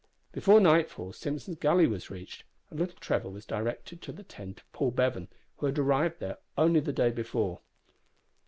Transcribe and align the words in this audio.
Before 0.31 0.59
nightfall 0.59 1.13
Simpson's 1.13 1.59
Gully 1.59 1.85
was 1.85 2.09
reached, 2.09 2.43
and 2.71 2.79
little 2.79 2.95
Trevor 2.99 3.29
was 3.29 3.45
directed 3.45 4.01
to 4.01 4.11
the 4.11 4.23
tent 4.23 4.61
of 4.61 4.71
Paul 4.71 4.89
Bevan, 4.89 5.27
who 5.57 5.67
had 5.67 5.77
arrived 5.77 6.19
there 6.19 6.39
only 6.57 6.79
the 6.79 6.91
day 6.91 7.11
before. 7.11 7.61